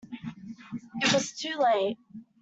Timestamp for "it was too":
1.03-1.55